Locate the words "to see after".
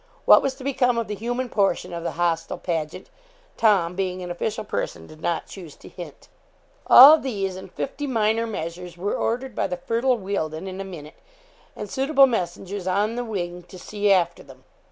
13.67-14.41